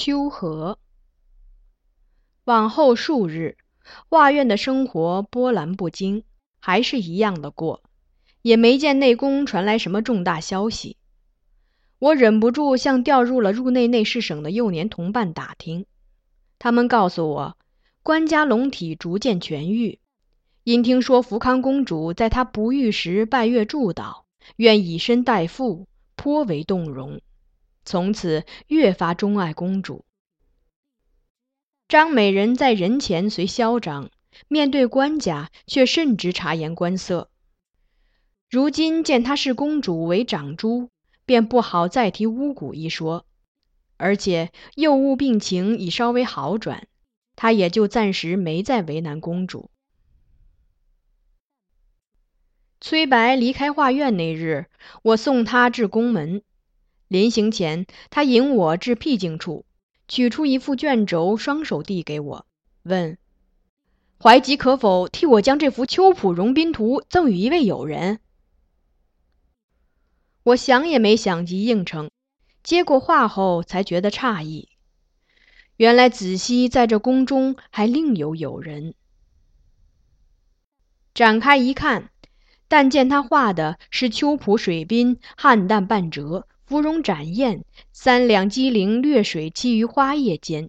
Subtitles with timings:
[0.00, 0.78] 秋和。
[2.44, 3.56] 往后数日，
[4.08, 6.22] 画院的生活波澜不惊，
[6.60, 7.82] 还是一样的过，
[8.40, 10.96] 也没见内宫传来什么重大消息。
[11.98, 15.84] 我忍不住向调入了入内内侍省的幼年同伴打听，
[16.60, 17.58] 他们告诉我，
[18.04, 19.98] 官家龙体逐渐痊愈，
[20.62, 24.22] 因听说福康公主在她不育时拜月祝祷，
[24.54, 27.20] 愿以身代父，颇为动容，
[27.88, 30.04] 从此越发钟爱公主。
[31.88, 34.10] 张美人在人前虽嚣张，
[34.46, 37.30] 面对官家却甚知察言观色。
[38.50, 40.90] 如今见她视公主为长珠，
[41.24, 43.24] 便不好再提巫蛊一说，
[43.96, 46.88] 而且幼物病情已稍微好转，
[47.36, 49.70] 她也就暂时没再为难公主。
[52.82, 54.66] 崔白离开画院那日，
[55.02, 56.42] 我送他至宫门，
[57.08, 59.64] 临行前，他引我至僻静处。
[60.06, 62.46] 取出一副卷轴，双手递给我，
[62.84, 63.18] 问
[64.22, 68.20] ：“怀吉可否替我将这幅《秋浦荣宾图》赠与一位友人？”
[70.44, 72.10] 我想也没想即应承。
[72.62, 74.70] 接过画后，才觉得诧异，
[75.76, 78.94] 原来子熙在这宫中还另有友人。
[81.12, 82.10] 展开一看，
[82.66, 86.48] 但见他画的是秋浦水滨，汉淡半折。
[86.68, 90.68] 芙蓉展艳，三两机灵掠水栖于花叶间，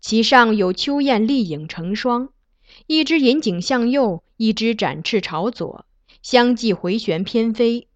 [0.00, 2.30] 其上有秋雁丽影成双，
[2.88, 5.86] 一只引颈向右，一只展翅朝左，
[6.20, 7.86] 相继回旋翩飞。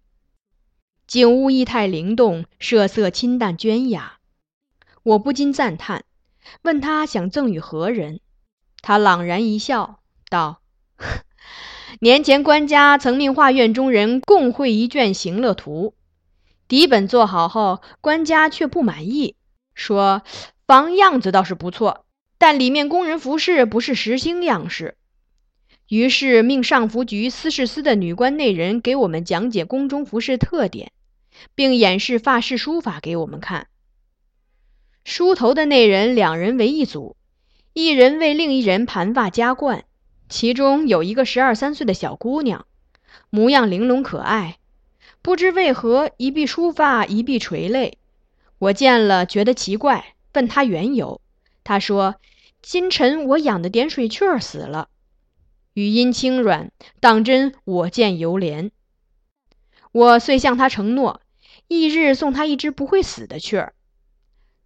[1.07, 4.19] 景物意态灵动，设色清淡娟雅，
[5.03, 6.05] 我不禁赞叹，
[6.61, 8.21] 问他想赠与何人？
[8.81, 9.99] 他朗然一笑，
[10.29, 10.61] 道
[11.99, 15.94] ：“年前官家曾命画院中人共绘一卷行乐图。”
[16.67, 19.35] 底本做好后，官家却不满意，
[19.73, 20.23] 说
[20.65, 22.05] 房样子倒是不错，
[22.37, 24.97] 但里面工人服饰不是实兴样式。
[25.87, 30.91] 于是命上服局司事司的女官内人给我们讲解宫中服饰特点，
[31.53, 33.67] 并演示发饰书法给我们看。
[35.03, 37.15] 梳头的内人两人为一组，
[37.73, 39.85] 一人为另一人盘发加冠，
[40.27, 42.65] 其中有一个十二三岁的小姑娘，
[43.29, 44.57] 模样玲珑可爱。
[45.25, 47.97] 不知为何一臂梳发，一臂垂泪。
[48.59, 51.19] 我见了觉得奇怪，问他缘由。
[51.63, 52.17] 他说
[52.61, 54.87] ：“今晨我养的点水雀儿死了。”
[55.73, 58.69] 语音轻软，当真我见犹怜。
[59.91, 61.21] 我遂向他承诺，
[61.69, 63.73] 翌日送他一只不会死的雀儿。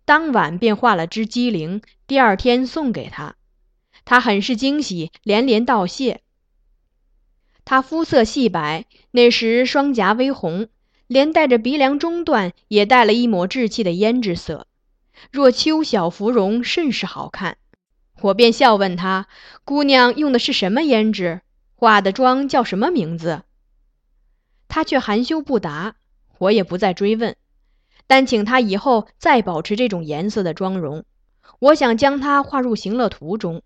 [0.04, 3.38] 当晚便画了只鸡灵，第二天送给他。
[4.04, 6.20] 他很是惊喜，连连道谢。
[7.70, 10.70] 他肤色细白，那时双颊微红，
[11.06, 14.66] 连带着鼻梁中段也带了一抹稚气的胭脂色，
[15.32, 17.58] 若秋晓芙蓉，甚是好看。
[18.22, 19.28] 我便笑问他
[19.64, 21.42] ：“姑娘用的是什么胭脂？
[21.76, 23.44] 化的妆叫什么名字？”
[24.68, 25.94] 他却含羞不答，
[26.40, 27.36] 我也不再追问，
[28.08, 31.06] 但请他以后再保持这种颜色的妆容。
[31.60, 33.62] 我想将它画入行乐图中。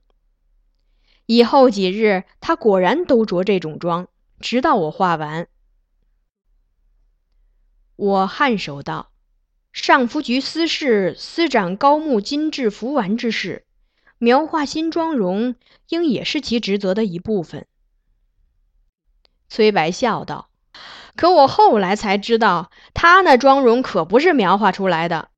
[1.25, 4.07] 以后几日，他果然都着这种妆，
[4.39, 5.47] 直到我画完。
[7.95, 9.11] 我颔首道
[9.71, 13.65] ：“上服局司事司长高木金致服完之事，
[14.17, 15.55] 描画新妆容，
[15.89, 17.67] 应也是其职责的一部分。”
[19.47, 20.49] 崔白笑道
[21.15, 25.29] ：“可我后来才知道，他那妆容可不是描画出来的。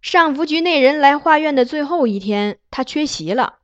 [0.00, 3.57] 上服局那人来画院的最后一天，他缺席了。”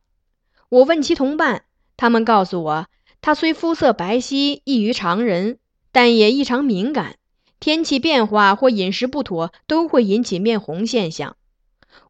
[0.74, 1.62] 我问其同伴，
[1.96, 2.88] 他们告诉我，
[3.20, 5.60] 他虽肤色白皙，异于常人，
[5.92, 7.14] 但也异常敏感，
[7.60, 11.36] 天气变化或饮食不妥都会引起面红现象。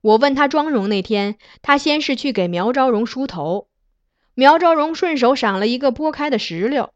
[0.00, 3.69] 我问他妆容那天，他先是去给苗昭荣梳头，
[4.32, 6.88] 苗昭荣顺手赏了一个剥开的石榴，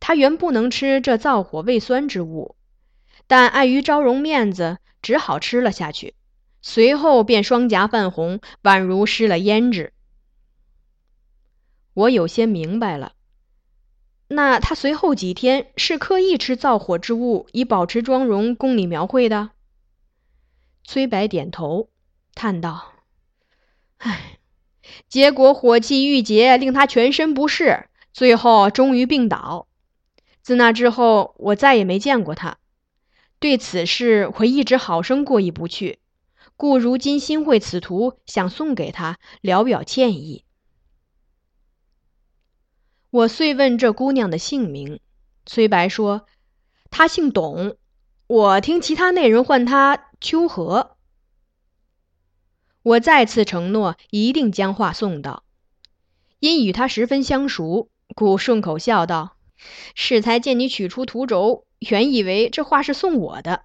[0.00, 2.56] 他原不能吃这燥火味酸之物，
[3.26, 6.14] 但碍于昭荣面子，只好吃了下去，
[6.62, 9.92] 随后便双颊泛红，宛如施了胭脂。
[11.98, 13.14] 我有些明白了，
[14.28, 19.50] 那他随后几天是刻意吃燥火之物，以保持妆容，供你描绘的。
[20.84, 21.90] 崔白点头，
[22.36, 22.92] 叹道
[23.98, 24.38] ：“唉，
[25.08, 29.66] 结果火气郁结，令他全身不适，最后终于病倒。
[30.40, 32.58] 自那之后，我再也没见过他。
[33.40, 35.98] 对此事，我一直好生过意不去，
[36.56, 40.44] 故如今新绘此图，想送给他，聊表歉意。”
[43.10, 45.00] 我遂问这姑娘的姓名，
[45.46, 46.26] 崔白说
[46.90, 47.76] ：“她姓董。”
[48.28, 50.96] 我听其他内人唤她秋荷。
[52.82, 55.44] 我再次承诺一定将话送到。
[56.38, 59.36] 因与她十分相熟，故顺口笑道
[59.96, 63.62] ：“适才见你取出图轴，原以为这话是送我的。”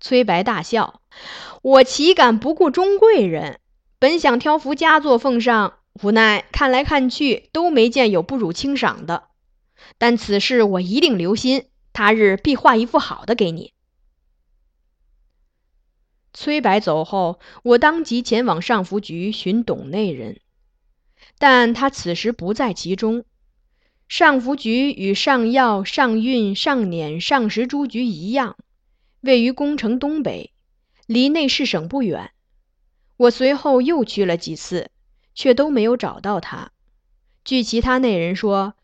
[0.00, 1.00] 崔白大笑
[1.62, 3.60] ：“我岂敢不顾中贵人？
[4.00, 9.28] 本想挑幅佳作奉上，无奈看来看去都没见有不辱卿赏的。
[9.98, 13.72] 但此事我一定留心，他日必画一幅好的给你。”
[16.32, 20.40] 崔白走后，我当即前往上福局寻董内人。
[21.38, 23.24] 但他此时不在其中。
[24.06, 28.56] 上福局与上药、上运、上辇、上石诸局一样，
[29.20, 30.52] 位于宫城东北，
[31.06, 32.30] 离内侍省不远。
[33.16, 34.90] 我随后又去了几次，
[35.34, 36.72] 却都没有找到他。
[37.44, 38.74] 据其他内人说，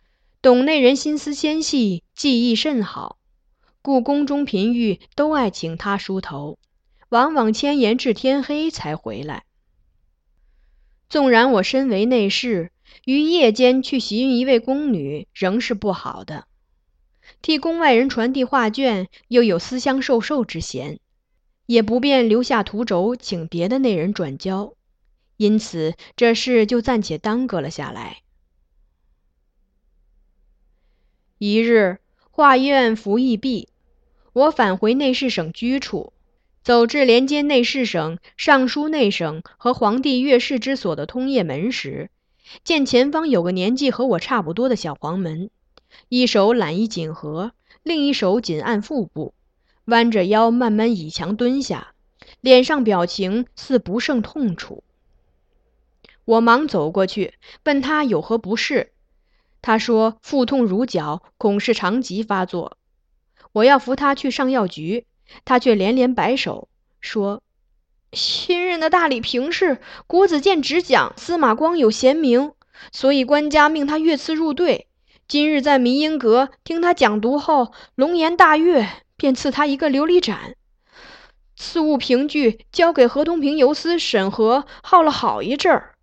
[0.41, 3.19] 董内人心思纤细，技艺甚好，
[3.83, 6.59] 故宫中嫔御都爱请他梳头，
[7.09, 9.45] 往往迁延至天黑才回来。
[11.09, 12.73] 纵然我身为内侍，
[13.05, 16.47] 于夜间去袭运一位宫女，仍是不好的。
[17.43, 20.99] 替宫外人传递画卷，又有私相授受之嫌，
[21.67, 24.75] 也不便留下图轴，请别的内人转交，
[25.37, 28.23] 因此这事就暂且耽搁了下来。
[31.39, 31.99] 一日，
[32.31, 33.69] 画院服役毕，
[34.33, 36.13] 我返回内侍省居处。
[36.63, 42.11] 走至连接内侍省、尚书内省和皇帝阅视之所的通掖门时，
[42.65, 45.51] 见前方有个年纪和我差不多的小黄门，
[46.09, 47.53] 一手揽一锦盒，
[47.85, 49.33] 另一手紧按腹部，
[49.85, 51.95] 弯着腰慢慢倚墙蹲下，
[52.41, 54.83] 脸上表情似不胜痛楚。
[56.27, 57.35] 我忙走过去
[57.65, 58.93] 问他有何不适，
[59.63, 62.77] 他说腹痛如绞，恐是肠疾发作，
[63.53, 65.07] 我要扶他去上药局。
[65.45, 66.69] 他却连连摆手，
[67.01, 67.43] 说
[68.13, 72.53] ：“新任的大理平事国子监只讲司马光有贤名，
[72.93, 74.87] 所以官家命他越次入队。
[75.27, 80.55] 今日在明英阁听他讲读后，龙颜大悦，便赐他一个琉璃盏。
[81.57, 85.96] 此物凭据交给何东平游司审核，耗了好一阵儿。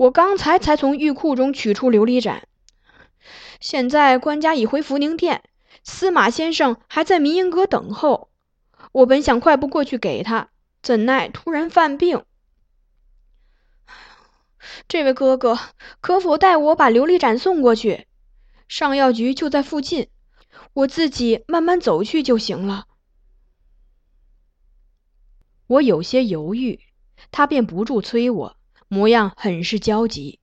[0.00, 2.48] 我刚才才从玉库中取出琉璃盏。
[3.60, 5.42] 现在官家已回福宁殿，
[5.84, 8.30] 司马先生还在明英阁等候。”
[8.92, 10.48] 我本想快步过去给他，
[10.80, 12.24] 怎奈突然犯病。
[14.88, 15.58] 这位哥哥，
[16.00, 18.06] 可否代我把琉璃盏送过去？
[18.68, 20.08] 上药局就在附近，
[20.72, 22.86] 我自己慢慢走去就行了。
[25.66, 26.80] 我有些犹豫，
[27.30, 28.56] 他便不住催我，
[28.92, 30.40] 模样很是焦急。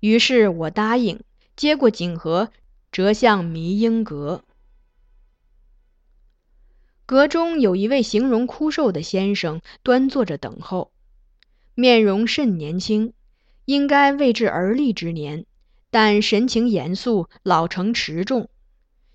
[0.00, 1.22] 于是我答应，
[1.54, 2.50] 接过锦盒，
[2.90, 4.44] 折向迷英阁。
[7.06, 10.90] 阁中有一位形容枯瘦的先生端坐着等候，
[11.76, 13.12] 面容甚年轻，
[13.64, 15.46] 应该未至而立之年，
[15.88, 18.50] 但神情严肃，老成持重。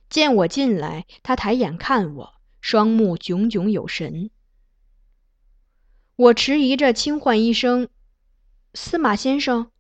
[0.10, 4.30] 见我进来，他抬眼看我，双目炯炯有神。
[6.16, 7.90] 我迟疑着轻唤一声
[8.80, 9.72] ：“司马先生。”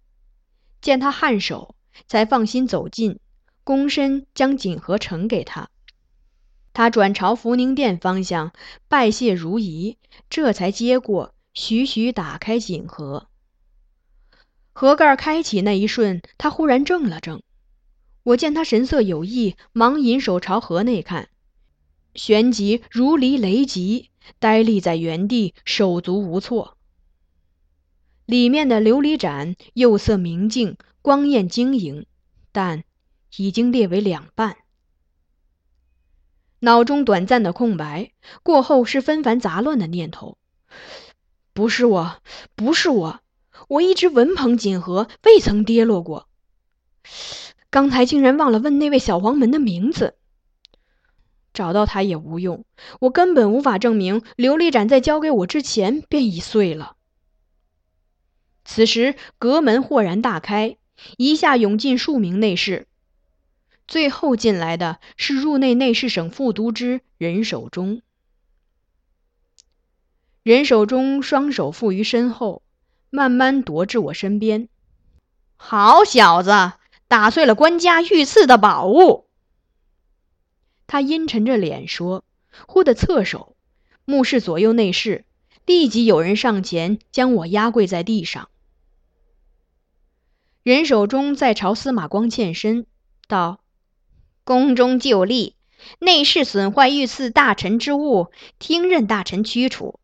[0.81, 1.75] 见他颔首，
[2.07, 3.19] 才放心走近，
[3.63, 5.69] 躬身将锦盒呈给他。
[6.73, 8.53] 他转朝福宁殿方向
[8.87, 9.97] 拜谢如仪，
[10.29, 13.27] 这才接过，徐徐打开锦盒。
[14.73, 17.41] 盒盖开启那一瞬，他忽然怔了怔。
[18.23, 21.29] 我见他神色有异，忙引手朝盒内看，
[22.13, 26.76] 旋即如离雷击，呆立在原地，手足无措。
[28.27, 32.05] 里面的琉璃盏釉色明净，光艳晶莹，
[32.51, 32.83] 但
[33.37, 34.57] 已经裂为两半。
[36.59, 38.11] 脑中短暂的空白
[38.43, 40.37] 过后，是纷繁杂乱的念头。
[41.53, 42.17] 不是我，
[42.53, 43.21] 不是我，
[43.69, 46.27] 我一直稳捧锦盒，未曾跌落过。
[47.69, 50.15] 刚才竟然忘了问那位小黄门的名字，
[51.53, 52.65] 找到他也无用，
[52.99, 56.96] 我根本无法证明琉璃盏在交给我之前便已碎了。
[58.67, 60.75] 此时阁门豁然大开，
[61.15, 62.85] 一下涌进数名内侍。
[63.87, 68.01] 最后进来的是入内内侍省副都知任守忠。
[70.43, 72.61] 任守忠双手负于身后，
[73.09, 74.67] 慢慢踱至我身边。
[75.55, 76.73] 好小子，
[77.07, 79.27] 打碎了官家御赐的宝物！
[80.87, 82.25] 他阴沉着脸说，
[82.67, 83.55] 忽地侧手，
[84.03, 85.23] 目视左右内侍，
[85.65, 88.49] 立即有人上前将我压跪在地上。
[90.67, 92.87] 任守忠在朝司马光欠身，
[93.29, 93.61] 道。
[94.43, 95.55] 宫中旧例，
[95.99, 100.01] 内侍损坏御赐大臣之物，听任大臣驱除。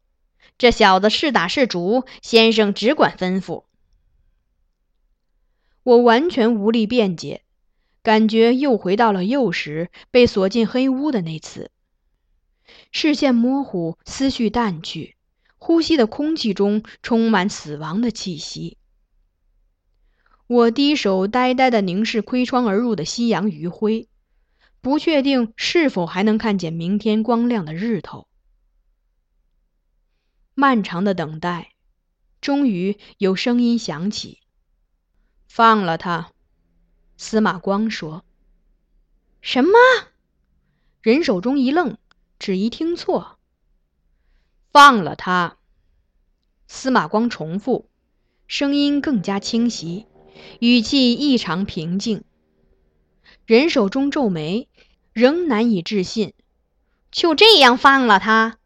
[0.57, 3.65] 这小子是打是逐，先生只管吩咐。
[5.83, 7.41] 我完全无力辩解，
[8.01, 11.71] 感觉又回到了幼时被锁进黑屋的那次。
[12.89, 15.17] 视线模糊，思绪淡去，
[15.57, 18.77] 呼吸的空气中充满死亡的气息。
[20.53, 24.07] 我低首呆呆地凝视窥窗而入的夕阳余晖，
[24.81, 28.27] 不确定是否还能看见明天光亮的日头。
[30.53, 31.71] 漫长的等待，
[32.39, 34.41] 终于有声音响起。
[35.47, 36.29] 放了他，
[37.17, 38.23] 司马光说。
[39.41, 39.71] 什么？
[41.01, 41.97] 人手中一愣，
[42.37, 43.39] 只疑听错。
[44.71, 45.57] 放了他，
[46.67, 47.89] 司马光重复，
[48.45, 50.05] 声音更加清晰，
[50.59, 52.23] 语气异常平静。
[53.45, 54.67] 人手中皱眉，
[55.11, 56.33] 仍难以置信。
[57.11, 58.57] 就这样放了他？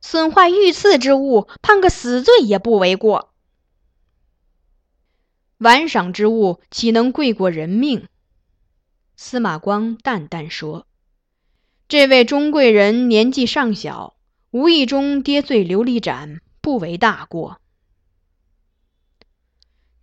[0.00, 3.32] 损坏御赐之物，判个死罪也不为过。
[5.56, 8.06] 玩赏之物岂能贵过人命？
[9.16, 10.86] 司马光淡淡说
[11.88, 14.16] ：“这位钟贵人年纪尚小，
[14.50, 17.60] 无意中跌碎琉璃盏，不为大过。”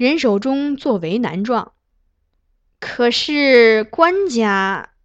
[0.01, 1.73] 人手中作为难状。
[2.79, 4.95] 可是官家，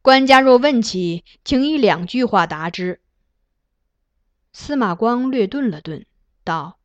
[0.00, 3.02] 官家若问起，请以两句话答之。
[4.54, 6.06] 司马光略顿了顿，
[6.44, 6.78] 道：“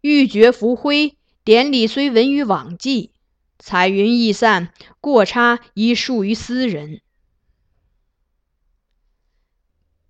[0.00, 3.12] 玉珏浮灰。”典礼虽文于往迹，
[3.58, 4.72] 彩云易散，
[5.02, 7.02] 过差已属于私人。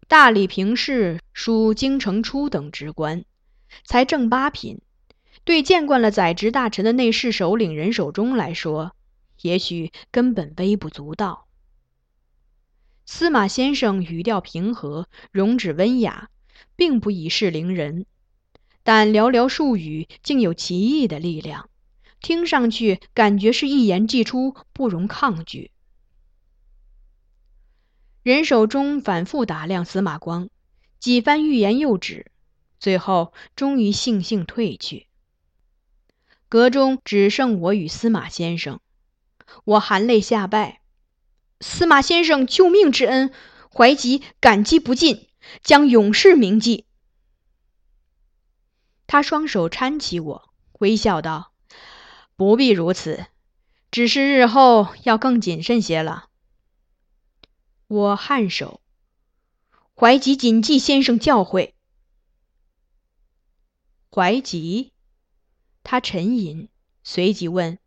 [0.06, 3.24] 大理平氏属京城初等职官，
[3.84, 4.80] 才正八品，
[5.48, 8.94] 对见惯了宰执大臣的内侍首领人手中来说，
[9.40, 11.46] 也许根本微不足道。
[13.06, 16.28] 司马先生语调平和，容止温雅，
[16.76, 18.04] 并不以势凌人。
[18.82, 21.70] 但寥寥数语竟有奇异的力量，
[22.20, 25.70] 听上去感觉是一言既出，不容抗拒。
[28.22, 30.50] 人手中反复打量司马光，
[31.00, 32.30] 几番欲言又止，
[32.78, 35.07] 最后终于悻悻退去。
[36.48, 38.80] 阁中只剩我与司马先生，
[39.64, 40.80] 我含泪下拜
[41.60, 43.30] ：“司马先生救命之恩，
[43.70, 45.28] 怀吉感激不尽，
[45.62, 46.86] 将永世铭记。”
[49.06, 51.52] 他双手搀起我，微笑道
[52.34, 53.26] ：“不必如此，
[53.90, 56.28] 只是日后要更谨慎些了。”
[57.88, 58.80] 我颔首，
[59.94, 61.72] 怀吉谨记先生教诲。
[64.10, 64.92] 怀吉，
[65.90, 66.68] 他沉吟，
[67.02, 67.78] 随即问：“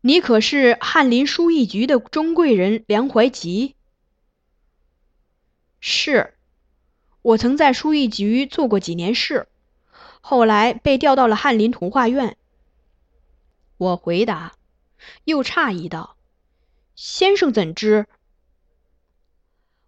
[0.00, 3.76] 你可是翰林书议局的钟贵人梁怀吉
[5.78, 6.32] ？”“是，
[7.20, 9.46] 我曾在书议局做过几年事。”
[10.22, 12.38] 后来被调到了翰林图画院。
[13.76, 14.54] 我回答，
[15.24, 16.16] 又诧异道
[16.96, 18.06] ：“先生怎知？”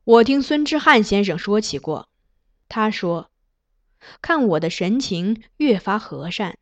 [0.05, 2.11] 我听孙之汉先生说起过。
[2.69, 3.31] 他说
[4.21, 6.59] ：“看我的神情越发和善。”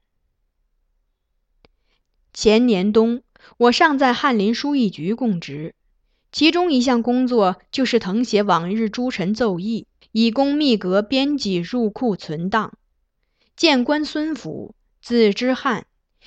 [2.33, 3.23] 前年冬，
[3.59, 5.75] 我尚在翰林书议局供职，
[6.31, 12.75] 其中一项工作就是誊写往日诸臣奏议，以供密阁编辑入库存档。
[13.57, 15.87] 谏官孙府，字之汉，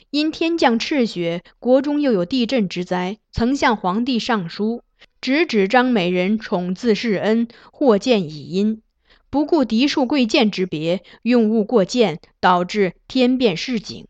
[0.10, 4.84] 因天降赤雪，国中又有地震之灾，曾向皇帝上书，
[5.22, 8.82] 直指张美人宠自世恩，或见以因，
[9.30, 14.06] 不顾嫡庶贵贱之别，用物过贱，导致天变市井。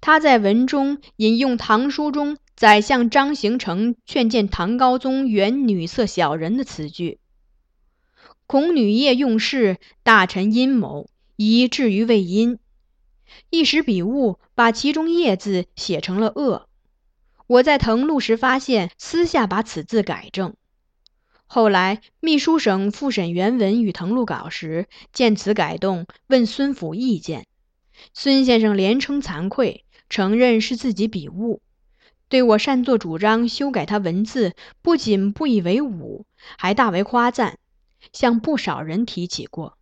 [0.00, 7.18] 他在文中引用唐书中宰相张行成劝谏唐高宗远女色小人的词句。
[8.46, 12.58] 恐女业用事，大臣阴谋，以至于未阴。
[13.50, 16.66] 一时笔误，把其中“业”字写成了“恶”。
[17.46, 20.54] 我在誊录时发现，私下把此字改正。
[21.46, 27.46] 后来秘书省复审原文与誊录稿时，见此改动，问孙府意见。
[28.14, 31.60] 孙先生连称惭愧，承认是自己笔误，
[32.28, 36.24] 对我擅作主张修改他文字，不仅不以为侮，
[36.56, 37.58] 还大为夸赞。
[38.12, 39.76] 向不少人提起过。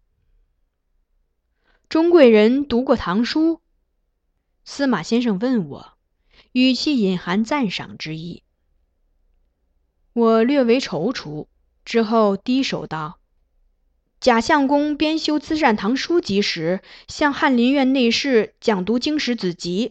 [1.88, 3.60] 钟贵人读过唐书，
[4.64, 5.92] 司马先生问我，
[6.52, 8.42] 语气隐含赞赏之意。
[10.14, 11.46] 我略为踌躇，
[11.84, 13.20] 之后低首道
[14.18, 19.88] ：“贾相公编修《资善堂书籍》时，向翰林院内侍讲读《经史子集》，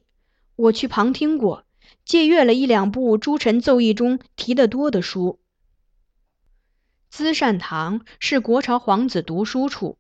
[0.56, 1.66] 我去旁听过，
[2.04, 5.40] 借阅了一两部诸臣奏议中提得多的书。”
[7.10, 9.98] 资善堂是国朝皇子读书处。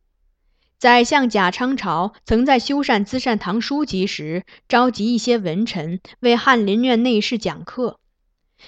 [0.77, 7.99] 宰相贾昌朝曾在修缮资善堂书籍时，召集一些文臣为翰林院内侍讲课，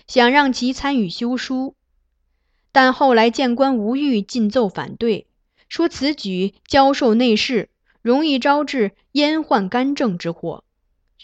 [0.08, 1.76] 想让其参与修书。
[2.72, 5.28] 但后来谏官吴玉进奏反对，
[5.68, 7.70] 说此举教授内侍，
[8.02, 10.64] 容易招致阉宦干政之祸。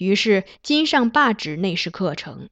[0.03, 2.49] 于是金上罢止内侍课程。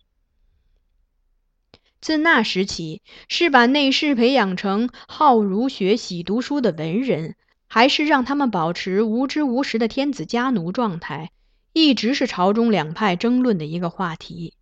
[2.00, 7.36] 自那时起，是把内侍培养成好儒学、喜读书的文人，
[7.68, 11.32] 还是让他们保持无知无识的天子家奴状态，
[11.74, 14.56] 一直是朝中两派争论的一个话题。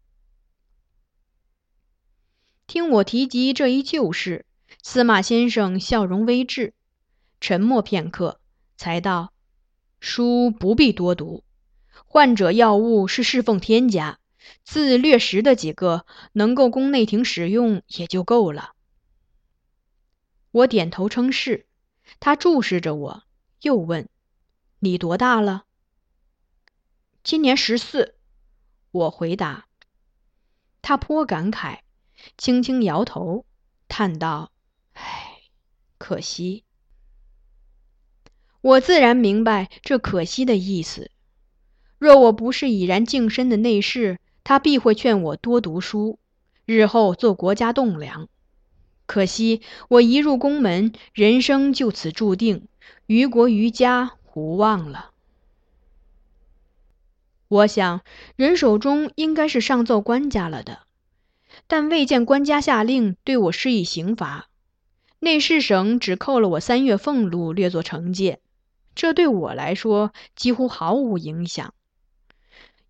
[2.67, 4.45] 听我提及这一旧事，
[4.83, 6.73] 司马先生笑容微滞，
[7.39, 8.41] 沉默片刻，
[8.75, 9.31] 才道
[10.01, 11.43] ：“书不必多读。”
[12.11, 14.17] 患者药物是侍奉天家，
[14.63, 18.73] 自掠食的几个能够供内廷使用也就够了。
[20.49, 21.67] 我点头称是。
[22.19, 23.23] 他注视着我，
[23.61, 24.09] 又问
[24.81, 25.65] ：“你多大了？”
[27.21, 28.15] 今年十四。
[28.89, 29.67] 我回答。
[30.81, 31.81] 他颇感慨，
[32.39, 33.45] 轻轻摇头，
[33.87, 34.51] 叹道
[34.93, 35.43] ：“唉，
[35.99, 36.63] 可惜。”
[38.61, 41.11] 我自然明白这可惜的意思。
[41.99, 46.17] 若我不是已然净身的内侍，他必会劝我多读书，
[46.65, 48.29] 日后做国家栋梁。
[49.05, 52.67] 可惜我一入宫门，人生就此注定，
[53.05, 55.11] 于国于家无望了。
[57.49, 58.01] 我想
[58.35, 60.79] 人手中应该是上奏官家了的，
[61.67, 64.47] 但未见官家下令对我施以刑罚。
[65.19, 68.39] 内侍省只扣了我三月俸禄，略作惩戒，
[68.95, 71.73] 这对我来说几乎毫无影响。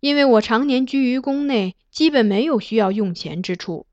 [0.00, 3.86] 因为我常年居于宫内，基本没有需要用钱之处，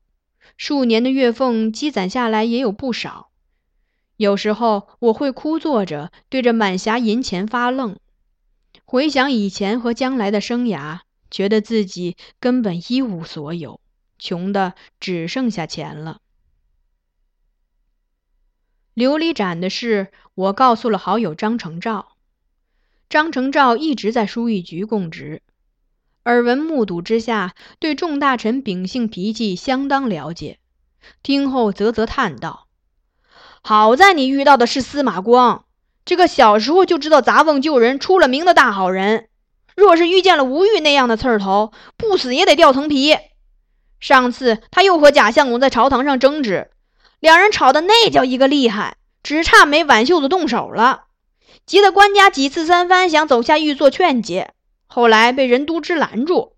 [0.56, 3.30] 数年的月俸积攒下来也有不少。
[4.16, 7.98] 有时候我会枯坐着，对着满匣银钱发愣，
[8.84, 13.80] 回想以前和将来的生涯，觉得自己根本一无所有，
[14.18, 16.20] 穷的只剩下钱了。
[18.94, 22.16] 琉璃盏的事，我告诉了好友张承照。
[23.08, 25.42] 张承照一直在书艺局供职。
[26.28, 30.58] 耳闻目睹之下，对众大臣秉性脾气相当了解。
[31.22, 32.66] 听后啧啧叹道
[33.64, 35.64] ：“好在你遇到的是司马光，
[36.04, 39.28] 这个小时候就知道砸瓮救人、出了名的大好人。
[39.74, 43.16] 若是遇见了吴玉那样的刺儿头，不死也得掉层皮。
[43.98, 46.70] 上次他又和贾相公在朝堂上争执，
[47.20, 51.04] 两人吵得那叫一个厉害，只差没挽袖子动手了。
[51.64, 54.52] 急得官家几次三番想走下御座劝解。”
[54.88, 56.56] 后来被任督之拦住。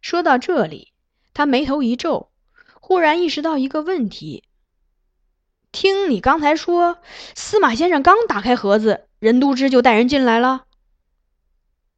[0.00, 0.92] 说到这里，
[1.34, 2.30] 他眉头一皱，
[2.80, 4.44] 忽然意识到一个问题：
[5.72, 6.98] 听你刚才说，
[7.34, 10.64] 司马先生刚打开盒子，任督之就带人进来了。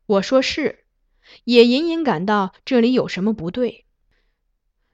[0.06, 0.84] 我说是，
[1.44, 3.84] 也隐隐感到这里有什么不对。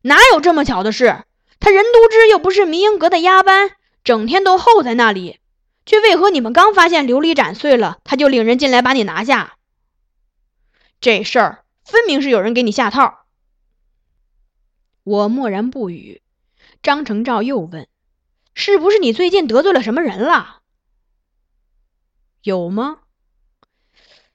[0.03, 1.25] 哪有这么巧的事？
[1.59, 5.39] 他任督之又不是迷英阁的押班，整天都候在那里。
[5.87, 9.57] 却为何你们刚发现琉璃盏碎了，他就领人进来把你拿下？
[11.01, 13.27] 这事儿分明是有人给你下套。
[15.05, 16.21] 我默然不语。
[16.83, 17.89] 张成照又问
[18.55, 20.61] ：“是不是你最近得罪了什么人了？”
[22.43, 22.99] 有吗？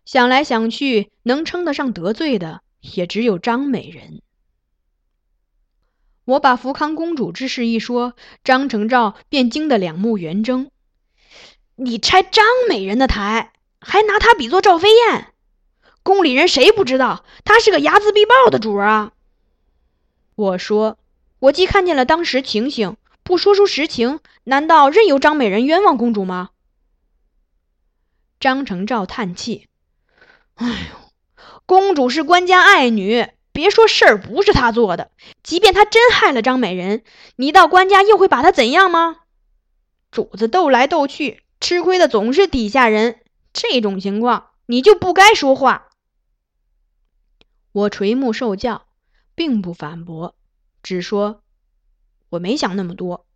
[0.05, 4.21] 想来想去，能称得上得罪的也只有张美人。
[6.25, 10.71] 我把福康公主之事一说，张成照便惊得两目圆睁。
[11.83, 15.33] 你拆张美人的台，还拿她比作赵飞燕，
[16.03, 19.13] 宫里人谁不知道她是个睚眦必报的主儿啊？
[20.35, 20.99] 我说，
[21.39, 26.51] 我既看见了当时情形，不说出实情，难道任由张美人冤枉公主吗？
[28.39, 29.67] 张成照叹气
[30.53, 31.11] ：“哎呦，
[31.65, 35.09] 公主是官家爱女，别说事儿不是她做的，
[35.41, 37.03] 即便她真害了张美人，
[37.37, 39.21] 你到官家又会把她怎样吗？
[40.11, 43.21] 主子斗来斗去。”吃亏的总是底下人，
[43.53, 45.89] 这种情况你就不该说话。
[47.71, 48.87] 我垂目受教，
[49.35, 50.35] 并不反驳，
[50.81, 51.43] 只说
[52.29, 53.27] 我没想那么多。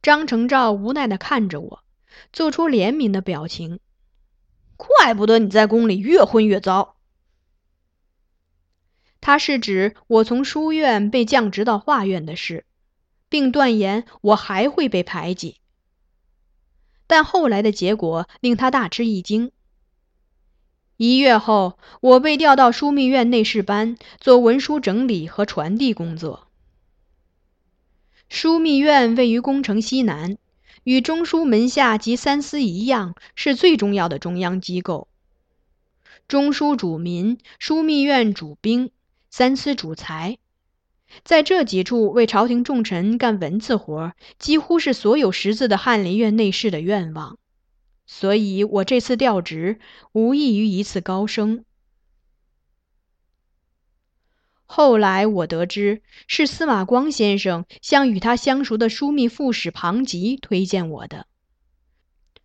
[0.00, 1.84] 张成照无奈的看着我，
[2.32, 3.80] 做出怜悯的表情。
[4.76, 6.96] 怪不得你在宫里越混越糟。
[9.20, 12.64] 他是指我从书院被降职到画院的事，
[13.28, 15.56] 并断言我还会被排挤。
[17.10, 19.50] 但后来的结果令他大吃一惊。
[20.96, 26.46] 一月后，我被调到枢密院内侍班，做文书整理和传递工作。
[28.30, 30.38] 枢密院位于宫城西南，
[30.84, 35.08] 与中书门下及三司一样，是最重要的中央机构。
[36.28, 38.92] 中书主民，枢密院主兵，
[39.30, 40.38] 三司主财。
[41.24, 47.38] 在这几处为朝廷重臣干文字活，几乎是所有识字的翰林院内侍的愿望。
[48.06, 49.78] 所以，我这次调职，
[50.12, 51.64] 无异于一次高升。
[54.66, 61.26] 后来我得知，是司马光先生向与他相熟的枢密副使庞吉推荐我的，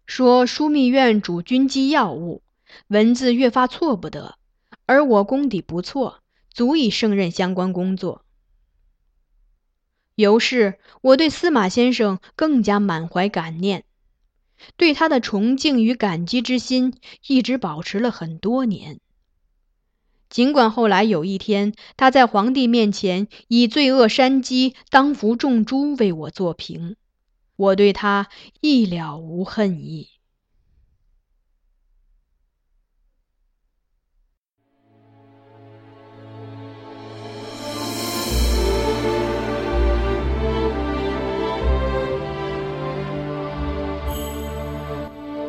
[0.07, 2.41] 说枢密院主军机要务，
[2.87, 4.39] 文字越发错不得，
[4.87, 8.24] 而我功底不错，足以胜任相关工作。
[10.15, 13.83] 由是，我对司马先生更加满怀感念，
[14.77, 16.93] 对他的崇敬与感激之心
[17.27, 18.99] 一直保持了很多年。
[20.29, 26.95] 尽管后来有一天，他在皇帝面前以罪恶山鸡当服众诛为我作评，
[27.57, 28.27] 我对他
[28.61, 30.09] 一了无恨意。